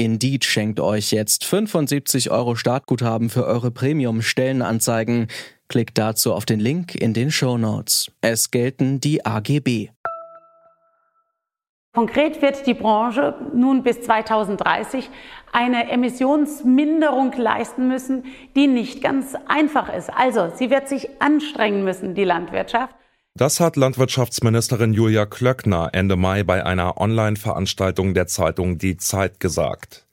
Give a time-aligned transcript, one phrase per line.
[0.00, 5.26] Indeed schenkt euch jetzt 75 Euro Startguthaben für eure Premium-Stellenanzeigen.
[5.68, 8.10] Klickt dazu auf den Link in den Show Notes.
[8.22, 9.90] Es gelten die AGB.
[11.92, 15.10] Konkret wird die Branche nun bis 2030
[15.52, 18.24] eine Emissionsminderung leisten müssen,
[18.56, 20.08] die nicht ganz einfach ist.
[20.08, 22.94] Also, sie wird sich anstrengen müssen, die Landwirtschaft.
[23.34, 30.06] Das hat Landwirtschaftsministerin Julia Klöckner Ende Mai bei einer Online-Veranstaltung der Zeitung Die Zeit gesagt.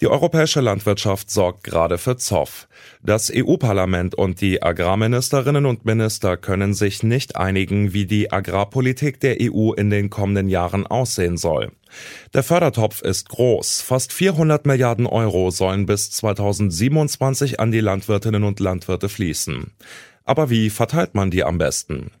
[0.00, 2.68] Die europäische Landwirtschaft sorgt gerade für Zoff.
[3.02, 9.38] Das EU-Parlament und die Agrarministerinnen und Minister können sich nicht einigen, wie die Agrarpolitik der
[9.40, 11.72] EU in den kommenden Jahren aussehen soll.
[12.32, 13.80] Der Fördertopf ist groß.
[13.80, 19.72] Fast 400 Milliarden Euro sollen bis 2027 an die Landwirtinnen und Landwirte fließen.
[20.24, 22.12] Aber wie verteilt man die am besten?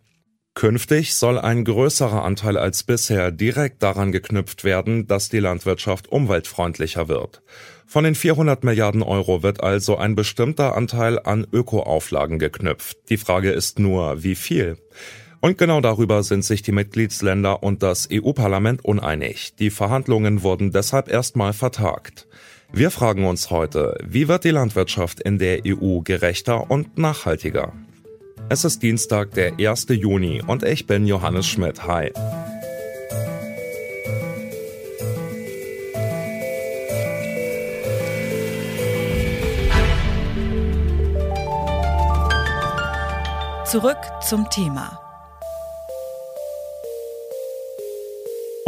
[0.58, 7.06] Künftig soll ein größerer Anteil als bisher direkt daran geknüpft werden, dass die Landwirtschaft umweltfreundlicher
[7.06, 7.42] wird.
[7.86, 12.98] Von den 400 Milliarden Euro wird also ein bestimmter Anteil an Ökoauflagen geknüpft.
[13.08, 14.78] Die Frage ist nur, wie viel?
[15.38, 19.54] Und genau darüber sind sich die Mitgliedsländer und das EU-Parlament uneinig.
[19.60, 22.26] Die Verhandlungen wurden deshalb erstmal vertagt.
[22.72, 27.74] Wir fragen uns heute, wie wird die Landwirtschaft in der EU gerechter und nachhaltiger?
[28.50, 29.88] Es ist Dienstag, der 1.
[29.90, 31.86] Juni und ich bin Johannes Schmidt.
[31.86, 32.10] Hi.
[43.66, 45.07] Zurück zum Thema.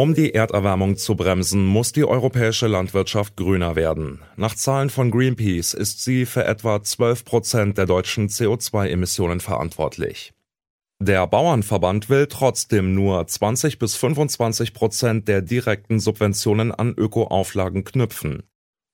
[0.00, 4.22] Um die Erderwärmung zu bremsen, muss die europäische Landwirtschaft grüner werden.
[4.34, 10.33] Nach Zahlen von Greenpeace ist sie für etwa 12 Prozent der deutschen CO2-Emissionen verantwortlich.
[11.00, 18.44] Der Bauernverband will trotzdem nur 20 bis 25 Prozent der direkten Subventionen an Ökoauflagen knüpfen.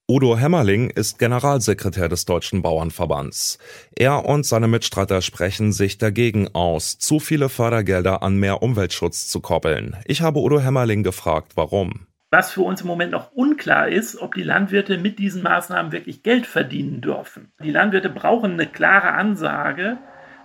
[0.08, 3.58] Udo Hämmerling ist Generalsekretär des Deutschen Bauernverbands.
[3.96, 9.40] Er und seine Mitstreiter sprechen sich dagegen aus, zu viele Fördergelder an mehr Umweltschutz zu
[9.40, 9.96] koppeln.
[10.04, 12.06] Ich habe Udo Hämmerling gefragt, warum.
[12.30, 16.22] Was für uns im Moment noch unklar ist, ob die Landwirte mit diesen Maßnahmen wirklich
[16.22, 17.50] Geld verdienen dürfen.
[17.60, 19.98] Die Landwirte brauchen eine klare Ansage,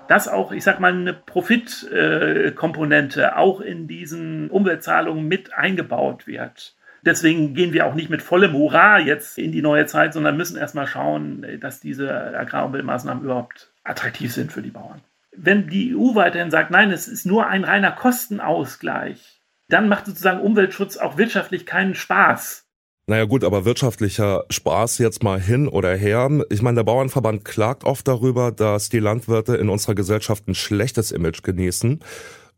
[0.07, 6.75] dass auch, ich sag mal, eine Profitkomponente auch in diesen Umweltzahlungen mit eingebaut wird.
[7.03, 10.57] Deswegen gehen wir auch nicht mit vollem Hurra jetzt in die neue Zeit, sondern müssen
[10.57, 15.01] erstmal schauen, dass diese Agrarumweltmaßnahmen überhaupt attraktiv sind für die Bauern.
[15.35, 20.41] Wenn die EU weiterhin sagt, nein, es ist nur ein reiner Kostenausgleich, dann macht sozusagen
[20.41, 22.67] Umweltschutz auch wirtschaftlich keinen Spaß.
[23.07, 26.29] Naja gut, aber wirtschaftlicher Spaß jetzt mal hin oder her.
[26.49, 31.11] Ich meine, der Bauernverband klagt oft darüber, dass die Landwirte in unserer Gesellschaft ein schlechtes
[31.11, 32.01] Image genießen.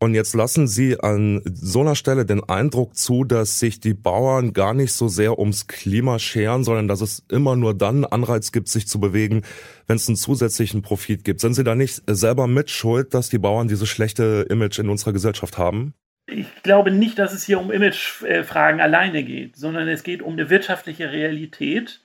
[0.04, 4.52] Und jetzt lassen Sie an so einer Stelle den Eindruck zu, dass sich die Bauern
[4.52, 8.68] gar nicht so sehr ums Klima scheren, sondern dass es immer nur dann Anreiz gibt,
[8.68, 9.44] sich zu bewegen,
[9.88, 11.40] wenn es einen zusätzlichen Profit gibt.
[11.40, 15.14] Sind Sie da nicht selber mit schuld, dass die Bauern dieses schlechte Image in unserer
[15.14, 15.94] Gesellschaft haben?
[16.28, 20.50] Ich glaube nicht, dass es hier um Imagefragen alleine geht, sondern es geht um eine
[20.50, 22.02] wirtschaftliche Realität,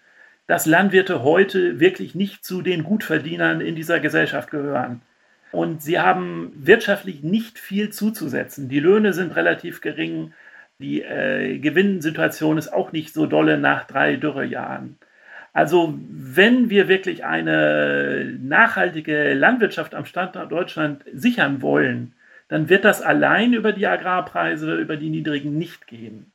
[0.47, 5.03] dass Landwirte heute wirklich nicht zu den Gutverdienern in dieser Gesellschaft gehören.
[5.50, 8.69] Und sie haben wirtschaftlich nicht viel zuzusetzen.
[8.69, 10.32] Die Löhne sind relativ gering.
[10.78, 14.98] Die äh, Gewinnsituation ist auch nicht so dolle nach drei Dürrejahren.
[15.53, 22.14] Also wenn wir wirklich eine nachhaltige Landwirtschaft am Standort Deutschland sichern wollen,
[22.48, 26.32] dann wird das allein über die Agrarpreise, über die niedrigen nicht gehen.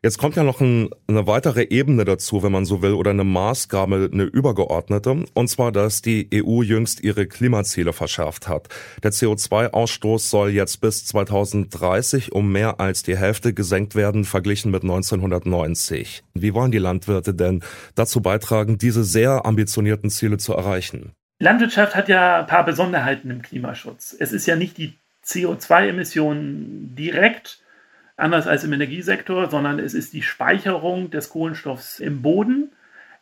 [0.00, 3.24] Jetzt kommt ja noch ein, eine weitere Ebene dazu, wenn man so will, oder eine
[3.24, 8.68] Maßgabe, eine übergeordnete, und zwar, dass die EU jüngst ihre Klimaziele verschärft hat.
[9.02, 14.84] Der CO2-Ausstoß soll jetzt bis 2030 um mehr als die Hälfte gesenkt werden, verglichen mit
[14.84, 16.22] 1990.
[16.32, 17.64] Wie wollen die Landwirte denn
[17.96, 21.10] dazu beitragen, diese sehr ambitionierten Ziele zu erreichen?
[21.40, 24.14] Landwirtschaft hat ja ein paar Besonderheiten im Klimaschutz.
[24.16, 27.58] Es ist ja nicht die CO2-Emissionen direkt,
[28.18, 32.72] anders als im Energiesektor, sondern es ist die Speicherung des Kohlenstoffs im Boden.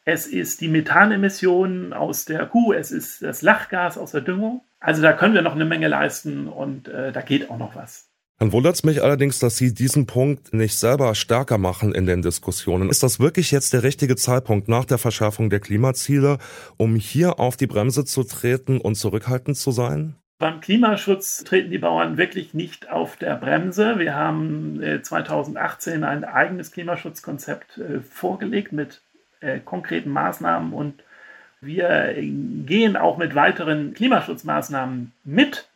[0.04, 4.62] Es ist die Methanemission aus der Kuh, es ist das Lachgas aus der Düngung.
[4.80, 8.08] Also da können wir noch eine Menge leisten und äh, da geht auch noch was.
[8.38, 12.20] Dann wundert es mich allerdings, dass Sie diesen Punkt nicht selber stärker machen in den
[12.20, 12.90] Diskussionen.
[12.90, 16.36] Ist das wirklich jetzt der richtige Zeitpunkt nach der Verschärfung der Klimaziele,
[16.76, 20.16] um hier auf die Bremse zu treten und zurückhaltend zu sein?
[20.38, 23.98] Beim Klimaschutz treten die Bauern wirklich nicht auf der Bremse.
[23.98, 29.00] Wir haben 2018 äh, ein eigenes Klimaschutzkonzept äh, vorgelegt mit
[29.40, 31.02] äh, konkreten Maßnahmen und
[31.62, 35.68] wir gehen auch mit weiteren Klimaschutzmaßnahmen mit.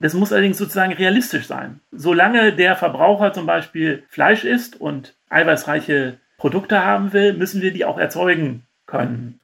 [0.00, 1.80] Das muss allerdings sozusagen realistisch sein.
[1.92, 7.84] Solange der Verbraucher zum Beispiel Fleisch isst und eiweißreiche Produkte haben will, müssen wir die
[7.84, 9.38] auch erzeugen können.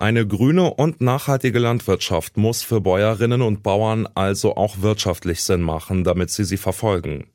[0.00, 6.04] Eine grüne und nachhaltige Landwirtschaft muss für Bäuerinnen und Bauern also auch wirtschaftlich Sinn machen,
[6.04, 7.28] damit sie sie verfolgen.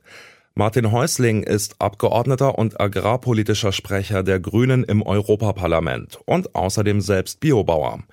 [0.55, 8.03] Martin Häusling ist Abgeordneter und agrarpolitischer Sprecher der Grünen im Europaparlament und außerdem selbst Biobauer.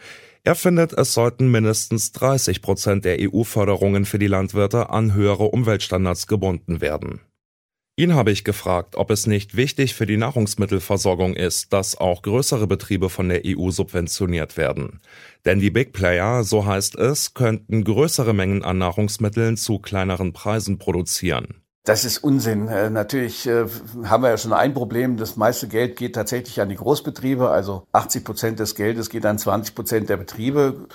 [0.44, 6.28] Er findet, es sollten mindestens 30 Prozent der EU-Förderungen für die Landwirte an höhere Umweltstandards
[6.28, 7.20] gebunden werden.
[7.98, 12.66] Ihn habe ich gefragt, ob es nicht wichtig für die Nahrungsmittelversorgung ist, dass auch größere
[12.66, 15.00] Betriebe von der EU subventioniert werden.
[15.46, 20.76] Denn die Big Player, so heißt es, könnten größere Mengen an Nahrungsmitteln zu kleineren Preisen
[20.78, 21.62] produzieren.
[21.84, 22.68] Das ist Unsinn.
[22.68, 23.64] Äh, natürlich äh,
[24.04, 25.16] haben wir ja schon ein Problem.
[25.16, 27.48] Das meiste Geld geht tatsächlich an die Großbetriebe.
[27.48, 30.86] Also 80 Prozent des Geldes geht an 20 Prozent der Betriebe.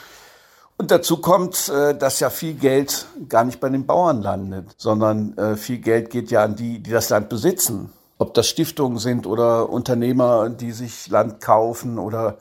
[0.81, 5.37] Und dazu kommt, äh, dass ja viel Geld gar nicht bei den Bauern landet, sondern
[5.37, 7.93] äh, viel Geld geht ja an die, die das Land besitzen.
[8.17, 12.39] Ob das Stiftungen sind oder Unternehmer, die sich Land kaufen oder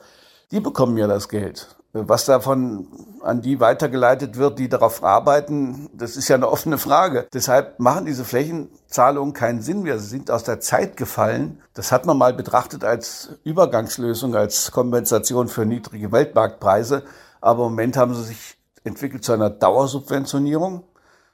[0.49, 1.67] die bekommen ja das Geld.
[1.93, 2.87] Was davon
[3.21, 7.27] an die weitergeleitet wird, die darauf arbeiten, das ist ja eine offene Frage.
[7.31, 9.99] Deshalb machen diese Flächenzahlungen keinen Sinn mehr.
[9.99, 11.61] Sie sind aus der Zeit gefallen.
[11.75, 17.03] Das hat man mal betrachtet als Übergangslösung, als Kompensation für niedrige Weltmarktpreise.
[17.41, 20.83] Aber im Moment haben sie sich entwickelt zu einer Dauersubventionierung.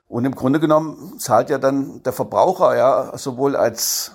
[0.07, 4.13] Und im Grunde genommen zahlt ja dann der Verbraucher ja sowohl als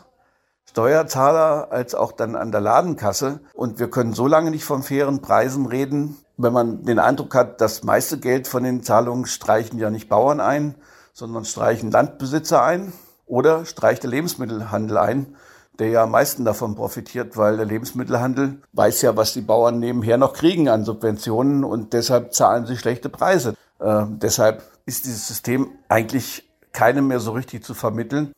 [0.64, 3.40] Steuerzahler als auch dann an der Ladenkasse.
[3.52, 7.60] Und wir können so lange nicht von fairen Preisen reden, wenn man den Eindruck hat,
[7.60, 10.76] das meiste Geld von den Zahlungen streichen ja nicht Bauern ein,
[11.12, 12.94] sondern streichen Landbesitzer ein
[13.26, 15.36] oder streicht der Lebensmittelhandel ein
[15.78, 20.18] der ja am meisten davon profitiert, weil der Lebensmittelhandel weiß ja, was die Bauern nebenher
[20.18, 23.54] noch kriegen an Subventionen und deshalb zahlen sie schlechte Preise.
[23.80, 28.32] Äh, deshalb ist dieses System eigentlich keinem mehr so richtig zu vermitteln.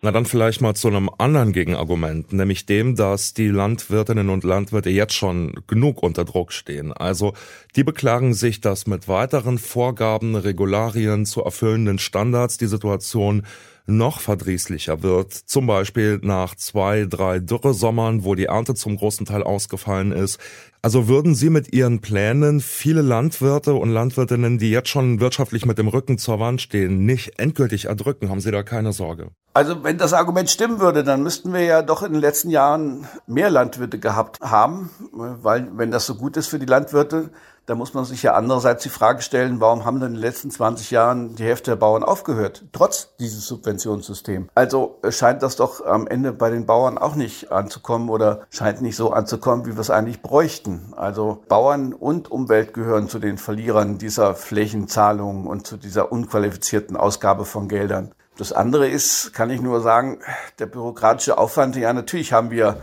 [0.00, 4.90] Na dann vielleicht mal zu einem anderen Gegenargument, nämlich dem, dass die Landwirtinnen und Landwirte
[4.90, 6.92] jetzt schon genug unter Druck stehen.
[6.92, 7.32] Also
[7.74, 13.44] die beklagen sich, dass mit weiteren Vorgaben, Regularien zu erfüllenden Standards die Situation
[13.88, 15.32] noch verdrießlicher wird.
[15.32, 20.38] Zum Beispiel nach zwei, drei Dürresommern, wo die Ernte zum großen Teil ausgefallen ist.
[20.82, 25.78] Also würden Sie mit Ihren Plänen viele Landwirte und Landwirtinnen, die jetzt schon wirtschaftlich mit
[25.78, 28.28] dem Rücken zur Wand stehen, nicht endgültig erdrücken?
[28.28, 29.30] Haben Sie da keine Sorge?
[29.58, 33.08] Also wenn das Argument stimmen würde, dann müssten wir ja doch in den letzten Jahren
[33.26, 37.30] mehr Landwirte gehabt haben, weil wenn das so gut ist für die Landwirte,
[37.66, 40.52] da muss man sich ja andererseits die Frage stellen, warum haben denn in den letzten
[40.52, 44.48] 20 Jahren die Hälfte der Bauern aufgehört, trotz dieses Subventionssystems?
[44.54, 48.94] Also scheint das doch am Ende bei den Bauern auch nicht anzukommen oder scheint nicht
[48.94, 50.94] so anzukommen, wie wir es eigentlich bräuchten.
[50.96, 57.44] Also Bauern und Umwelt gehören zu den Verlierern dieser Flächenzahlungen und zu dieser unqualifizierten Ausgabe
[57.44, 58.12] von Geldern.
[58.38, 60.20] Das andere ist, kann ich nur sagen,
[60.60, 61.76] der bürokratische Aufwand.
[61.76, 62.80] Ja, natürlich haben wir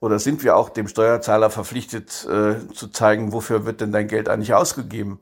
[0.00, 4.28] oder sind wir auch dem Steuerzahler verpflichtet äh, zu zeigen, wofür wird denn dein Geld
[4.28, 5.18] eigentlich ausgegeben?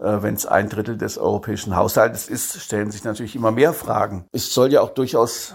[0.00, 4.26] Äh, Wenn es ein Drittel des europäischen Haushaltes ist, stellen sich natürlich immer mehr Fragen.
[4.32, 5.54] Es soll ja auch durchaus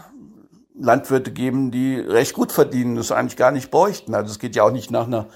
[0.75, 4.15] Landwirte geben, die recht gut verdienen, das eigentlich gar nicht bräuchten.
[4.15, 5.27] Also es geht ja auch nicht nach einer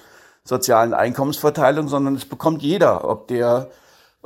[0.44, 3.70] sozialen Einkommensverteilung, sondern es bekommt jeder, ob der,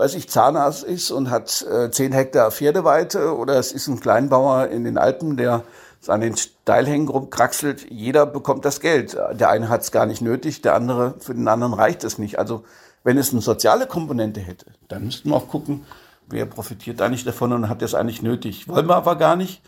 [0.02, 4.70] weiß ich, Zahnarzt ist und hat äh, zehn Hektar Pferdeweite oder es ist ein Kleinbauer
[4.70, 5.64] in den Alpen, der
[6.08, 9.16] an den Steilhängen rumkraxelt, jeder bekommt das Geld.
[9.34, 12.40] Der eine hat es gar nicht nötig, der andere, für den anderen reicht es nicht.
[12.40, 12.64] Also
[13.04, 15.86] wenn es eine soziale Komponente hätte, dann müssten wir auch gucken,
[16.28, 18.68] wer profitiert eigentlich davon und hat das eigentlich nötig.
[18.68, 19.62] Wollen wir aber gar nicht,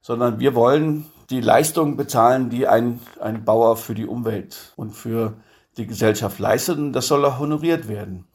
[0.00, 5.34] sondern wir wollen die Leistung bezahlen, die ein, ein Bauer für die Umwelt und für
[5.76, 8.26] die Gesellschaft leistet und das soll auch honoriert werden.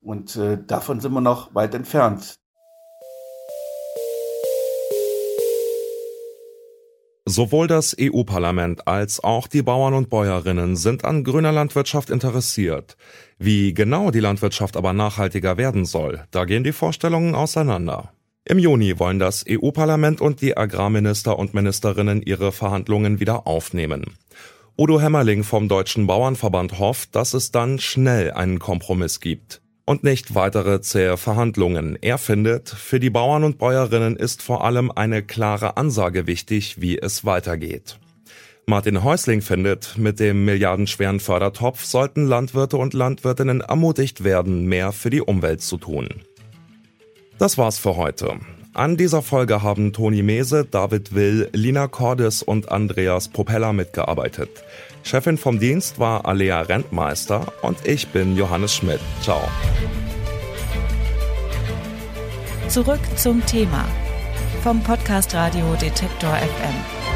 [0.00, 2.38] Und äh, davon sind wir noch weit entfernt.
[7.30, 12.96] Sowohl das EU-Parlament als auch die Bauern und Bäuerinnen sind an grüner Landwirtschaft interessiert.
[13.38, 18.14] Wie genau die Landwirtschaft aber nachhaltiger werden soll, da gehen die Vorstellungen auseinander.
[18.46, 24.16] Im Juni wollen das EU-Parlament und die Agrarminister und Ministerinnen ihre Verhandlungen wieder aufnehmen.
[24.78, 30.34] Udo Hämmerling vom Deutschen Bauernverband hofft, dass es dann schnell einen Kompromiss gibt und nicht
[30.34, 31.96] weitere zähe Verhandlungen.
[32.02, 36.98] Er findet, für die Bauern und Bäuerinnen ist vor allem eine klare Ansage wichtig, wie
[36.98, 37.98] es weitergeht.
[38.66, 45.08] Martin Häusling findet, mit dem milliardenschweren Fördertopf sollten Landwirte und Landwirtinnen ermutigt werden, mehr für
[45.08, 46.08] die Umwelt zu tun.
[47.38, 48.34] Das war's für heute.
[48.74, 54.50] An dieser Folge haben Toni Mese, David Will, Lina Cordes und Andreas Propeller mitgearbeitet.
[55.08, 59.00] Chefin vom Dienst war Alea Rentmeister und ich bin Johannes Schmidt.
[59.22, 59.40] Ciao.
[62.68, 63.86] Zurück zum Thema
[64.62, 67.07] vom Podcast Radio Detektor FM.